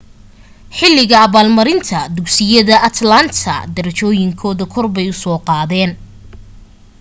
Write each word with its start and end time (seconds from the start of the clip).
xilliga 0.77 1.17
abaalmarinta 1.25 1.99
dugsiyada 2.15 2.75
atlanta 2.87 3.55
derejooyinkooda 3.77 4.63
korbay 4.75 5.07
u 5.13 5.15
soo 5.21 5.39
qaadeen 5.51 5.91